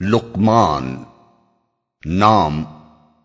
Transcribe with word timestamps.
لقمان۔ 0.00 1.02
نام۔ 2.06 2.62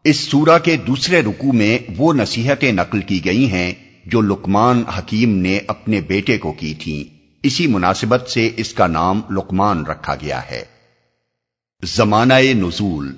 اس 0.03 0.19
سورہ 0.19 0.59
کے 0.59 0.75
دوسرے 0.75 1.21
رکو 1.21 1.53
میں 1.53 1.79
وہ 1.97 2.13
نصیحتیں 2.13 2.71
نقل 2.71 3.01
کی 3.01 3.25
گئی 3.25 3.51
ہیں 3.51 3.73
جو 4.05 4.21
لقمان 4.21 4.83
حکیم 4.97 5.37
نے 5.37 5.59
اپنے 5.67 6.01
بیٹے 6.01 6.37
کو 6.37 6.51
کی 6.51 6.73
تھیں۔ 6.73 7.13
اسی 7.43 7.67
مناسبت 7.67 8.29
سے 8.29 8.49
اس 8.57 8.73
کا 8.73 8.87
نام 8.87 9.21
لقمان 9.29 9.85
رکھا 9.85 10.15
گیا 10.15 10.41
ہے۔ 10.51 10.63
زمانہ 11.83 12.33
نزول۔ 12.33 13.15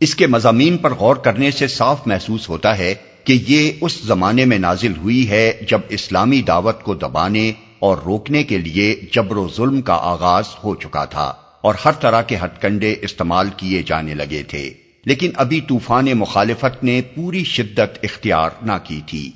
اس 0.00 0.14
کے 0.14 0.26
مضامین 0.26 0.78
پر 0.78 0.94
غور 0.94 1.16
کرنے 1.16 1.50
سے 1.50 1.66
صاف 1.66 2.06
محسوس 2.06 2.48
ہوتا 2.48 2.78
ہے 2.78 2.94
کہ 3.24 3.44
یہ 3.48 3.72
اس 3.80 4.00
زمانے 4.04 4.44
میں 4.44 4.58
نازل 4.58 4.96
ہوئی 4.96 5.30
ہے 5.30 5.52
جب 5.70 5.80
اسلامی 5.88 6.42
دعوت 6.42 6.82
کو 6.82 6.94
دبانے 6.94 7.52
اور 7.78 7.98
روکنے 7.98 8.42
کے 8.42 8.58
لیے 8.58 9.00
جبر 9.12 9.36
و 9.36 9.48
ظلم 9.56 9.82
کا 9.82 9.94
آغاز 9.94 10.44
ہو 10.64 10.74
چکا 10.74 11.04
تھا۔ 11.04 11.34
اور 11.64 11.74
ہر 11.84 11.92
طرح 11.92 12.22
کے 12.22 12.36
ہٹ 12.36 12.60
کنڈے 12.62 12.94
استعمال 13.02 13.48
کیے 13.56 13.82
جانے 13.82 14.14
لگے 14.14 14.42
تھے، 14.42 14.72
لیکن 15.06 15.30
ابھی 15.34 15.60
طوفان 15.60 16.06
مخالفت 16.14 16.84
نے 16.84 17.00
پوری 17.14 17.44
شدت 17.44 17.98
اختیار 18.02 18.50
نہ 18.62 18.72
کی 18.84 19.00
تھی۔ 19.06 19.30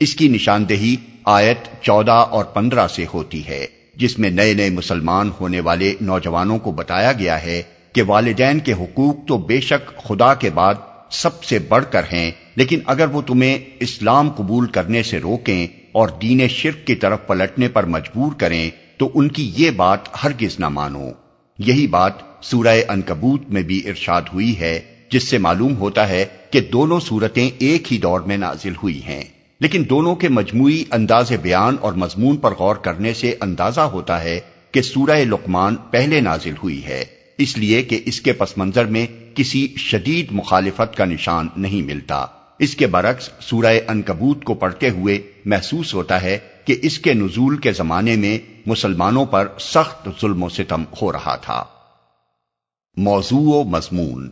اس 0.00 0.14
کی 0.14 0.28
نشاندہی 0.28 0.96
آیت 1.24 1.68
چودہ 1.82 2.18
اور 2.30 2.44
پندرہ 2.44 2.86
سے 2.86 3.04
ہوتی 3.14 3.46
ہے، 3.46 3.66
جس 3.94 4.18
میں 4.18 4.30
نئے 4.30 4.54
نئے 4.54 4.70
مسلمان 4.70 5.30
ہونے 5.40 5.60
والے 5.60 5.94
نوجوانوں 6.00 6.58
کو 6.58 6.72
بتایا 6.72 7.12
گیا 7.12 7.42
ہے 7.42 7.62
کہ 7.92 8.02
والدین 8.06 8.58
کے 8.58 8.72
حقوق 8.72 9.26
تو 9.28 9.38
بے 9.38 9.60
شک 9.60 9.96
خدا 9.98 10.34
کے 10.34 10.50
بعد 10.50 10.74
سب 11.10 11.44
سے 11.44 11.58
بڑھ 11.58 11.84
کر 11.90 12.04
ہیں، 12.12 12.30
لیکن 12.56 12.80
اگر 12.86 13.08
وہ 13.08 13.22
تمہیں 13.22 13.58
اسلام 13.80 14.30
قبول 14.30 14.66
کرنے 14.66 15.02
سے 15.02 15.18
روکیں 15.18 15.66
اور 15.92 16.08
دین 16.22 16.48
شرک 16.48 16.86
کی 16.86 16.94
طرف 16.94 17.26
پلٹنے 17.26 17.68
پر 17.68 17.84
مجبور 17.86 18.32
کریں، 18.32 18.70
تو 18.96 19.10
ان 19.14 19.28
کی 19.28 19.52
یہ 19.56 19.70
بات 19.70 20.24
ہرگز 20.24 20.58
نہ 20.58 20.68
مانو۔ 20.68 21.10
یہی 21.58 21.86
بات 21.86 22.12
سورہ 22.42 22.80
انکبوت 22.88 23.42
میں 23.48 23.62
بھی 23.62 23.82
ارشاد 23.88 24.22
ہوئی 24.32 24.60
ہے، 24.60 24.80
جس 25.10 25.22
سے 25.22 25.38
معلوم 25.38 25.76
ہوتا 25.76 26.08
ہے 26.08 26.24
کہ 26.50 26.60
دونوں 26.60 27.00
صورتیں 27.00 27.50
ایک 27.58 27.92
ہی 27.92 27.98
دور 27.98 28.20
میں 28.20 28.36
نازل 28.36 28.72
ہوئی 28.82 29.02
ہیں۔ 29.02 29.24
لیکن 29.60 29.84
دونوں 29.90 30.14
کے 30.14 30.28
مجموعی 30.28 30.84
انداز 30.90 31.32
بیان 31.42 31.76
اور 31.80 31.92
مضمون 31.92 32.36
پر 32.36 32.54
غور 32.54 32.76
کرنے 32.76 33.14
سے 33.14 33.34
اندازہ 33.40 33.80
ہوتا 33.80 34.24
ہے 34.24 34.40
کہ 34.70 34.82
سورہ 34.82 35.24
لقمان 35.24 35.76
پہلے 35.76 36.20
نازل 36.20 36.54
ہوئی 36.62 36.84
ہے، 36.84 37.04
اس 37.38 37.58
لیے 37.58 37.82
کہ 37.82 38.00
اس 38.04 38.20
کے 38.20 38.32
پس 38.32 38.58
منظر 38.58 38.84
میں 38.84 39.06
کسی 39.34 39.68
شدید 39.76 40.26
مخالفت 40.30 40.96
کا 40.96 41.04
نشان 41.04 41.48
نہیں 41.56 41.82
ملتا۔ 41.82 42.26
اس 42.58 42.76
کے 42.76 42.86
برعکس 42.86 43.30
سورہ 43.40 43.78
انکبوت 43.88 44.44
کو 44.44 44.54
پڑھتے 44.54 44.90
ہوئے 44.90 45.18
محسوس 45.44 45.94
ہوتا 45.94 46.22
ہے 46.22 46.38
کہ 46.66 46.76
اس 46.82 46.98
کے 46.98 47.14
نزول 47.14 47.56
کے 47.56 47.72
زمانے 47.72 48.16
میں 48.16 48.38
مسلمانوں 48.66 49.24
پر 49.24 49.48
سخت 49.60 50.08
ظلم 50.20 50.42
و 50.42 50.48
ستم 50.48 50.84
ہو 51.02 51.12
رہا 51.12 51.36
تھا۔ 51.36 51.64
موضوع 52.96 53.54
و 53.54 53.64
مضمون۔ 53.64 54.30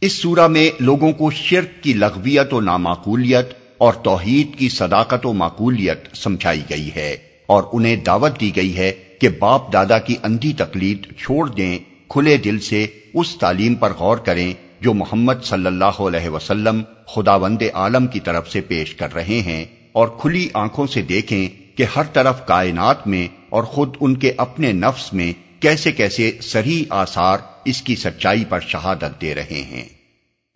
اس 0.00 0.12
سورہ 0.12 0.46
میں 0.46 0.70
لوگوں 0.80 1.12
کو 1.12 1.30
شرک 1.30 1.82
کی 1.82 1.92
لغویت 1.92 2.54
و 2.54 2.60
نامعقولیت 2.60 3.46
اور 3.78 3.92
توحید 3.92 4.58
کی 4.58 4.68
صداقت 4.68 5.26
و 5.26 5.32
معقولیت 5.32 6.16
سمجھائی 6.16 6.62
گئی 6.70 6.90
ہے 6.96 7.16
اور 7.46 7.62
انہیں 7.72 7.96
دعوت 7.96 8.40
دی 8.40 8.56
گئی 8.56 8.76
ہے 8.76 8.92
کہ 9.20 9.28
باپ 9.28 9.72
دادا 9.72 9.98
کی 9.98 10.16
اندھی 10.22 10.52
تقلید 10.52 11.16
چھوڑ 11.18 11.50
دیں، 11.50 11.78
کھلے 12.08 12.36
دل 12.36 12.58
سے 12.58 12.86
اس 13.14 13.36
تعلیم 13.40 13.74
پر 13.74 13.92
غور 13.92 14.16
کریں 14.16 14.54
جو 14.80 14.94
محمد 14.94 15.34
صلی 15.44 15.66
اللہ 15.66 16.00
علیہ 16.00 16.28
وسلم 16.28 16.82
خدا 17.06 17.34
وند 17.34 17.62
عالم 17.74 18.06
کی 18.06 18.20
طرف 18.20 18.52
سے 18.52 18.60
پیش 18.60 18.94
کر 18.94 19.14
رہے 19.14 19.40
ہیں۔ 19.40 19.64
اور 19.96 20.08
کھلی 20.08 20.48
آنکھوں 20.54 20.86
سے 20.86 21.02
دیکھیں 21.02 21.48
کہ 21.76 21.84
ہر 21.96 22.02
طرف 22.02 22.46
کائنات 22.46 23.06
میں 23.06 23.28
اور 23.48 23.62
خود 23.62 23.96
ان 24.00 24.16
کے 24.16 24.32
اپنے 24.36 24.72
نفس 24.72 25.12
میں 25.12 25.32
کیسے 25.60 25.92
کیسے 25.92 26.32
سری 26.40 26.84
آثار 26.90 27.38
اس 27.64 27.82
کی 27.82 27.96
سچائی 27.96 28.44
پر 28.48 28.60
شہادت 28.60 29.20
دے 29.20 29.34
رہے 29.34 29.64
ہیں۔ 29.70 29.84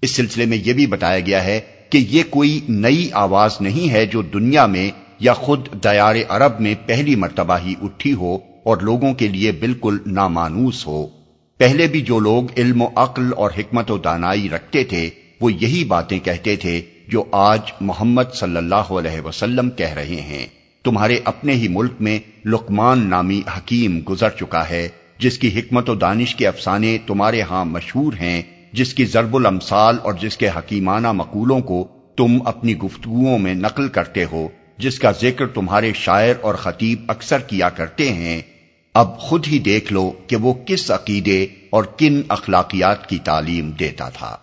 اس 0.02 0.10
سلسلے 0.10 0.44
میں 0.44 0.58
یہ 0.64 0.72
بھی 0.72 0.86
بتایا 0.86 1.20
گیا 1.20 1.44
ہے 1.44 1.60
کہ 1.90 1.98
یہ 1.98 2.22
کوئی 2.30 2.60
نئی 2.68 3.08
آواز 3.12 3.60
نہیں 3.60 3.90
ہے 3.90 4.06
جو 4.06 4.22
دنیا 4.22 4.66
میں 4.66 4.90
یا 5.18 5.32
خود 5.32 5.68
دیار 5.84 6.14
عرب 6.28 6.60
میں 6.60 6.74
پہلی 6.86 7.16
مرتبہ 7.16 7.58
ہی 7.64 7.74
اٹھی 7.82 8.12
ہو 8.12 8.38
اور 8.64 8.76
لوگوں 8.76 9.14
کے 9.14 9.28
لیے 9.28 9.52
بالکل 9.52 9.98
نامانوس 10.06 10.86
ہو۔ 10.86 11.06
پہلے 11.58 11.86
بھی 11.86 12.00
جو 12.00 12.18
لوگ 12.18 12.42
علم 12.56 12.82
و 12.82 12.88
عقل 12.96 13.30
اور 13.36 13.50
حکمت 13.58 13.90
و 13.90 13.98
دانائی 13.98 14.48
رکھتے 14.48 14.84
تھے، 14.84 15.10
وہ 15.40 15.52
یہی 15.52 15.84
باتیں 15.84 16.18
کہتے 16.18 16.56
تھے 16.56 16.82
جو 17.10 17.24
آج 17.32 17.60
محمد 17.80 18.22
صلی 18.34 18.56
اللہ 18.56 18.74
علیہ 18.74 19.20
وسلم 19.20 19.70
کہہ 19.70 19.92
رہے 19.92 20.20
ہیں۔ 20.20 20.46
تمہارے 20.84 21.18
اپنے 21.24 21.52
ہی 21.52 21.68
ملک 21.68 21.92
میں 22.00 22.18
لقمان 22.44 23.10
نامی 23.10 23.42
حکیم 23.56 24.00
گزر 24.08 24.28
چکا 24.30 24.70
ہے، 24.70 24.88
جس 25.18 25.38
کی 25.38 25.58
حکمت 25.58 25.90
و 25.90 25.94
دانش 25.94 26.34
کے 26.34 26.46
افسانے 26.46 26.98
تمہارے 27.06 27.42
ہاں 27.42 27.64
مشہور 27.64 28.12
ہیں، 28.12 28.42
جس 28.72 28.94
کی 28.94 29.04
ضرب 29.04 29.36
الامثال 29.36 29.96
اور 30.02 30.14
جس 30.14 30.36
کے 30.36 30.48
حکیمانہ 30.48 31.12
مقولوں 31.12 31.60
کو 31.60 31.88
تم 32.16 32.38
اپنی 32.44 32.78
گفتگوؤں 32.78 33.38
میں 33.38 33.54
نقل 33.54 33.88
کرتے 33.88 34.24
ہو، 34.32 34.48
جس 34.78 34.98
کا 34.98 35.10
ذکر 35.10 35.46
تمہارے 35.46 35.92
شاعر 35.94 36.34
اور 36.40 36.54
خطیب 36.54 37.02
اکثر 37.08 37.38
کیا 37.38 37.68
کرتے 37.68 38.12
ہیں۔ 38.12 38.42
اب 38.94 39.18
خود 39.18 39.46
ہی 39.46 39.58
دیکھ 39.58 39.92
لو 39.92 40.12
کہ 40.26 40.36
وہ 40.36 40.54
کس 40.54 40.90
عقیدے 40.90 41.46
اور 41.70 41.84
کن 41.84 42.20
اخلاقیات 42.28 43.08
کی 43.08 43.18
تعلیم 43.18 43.70
دیتا 43.70 44.08
تھا۔ 44.08 44.36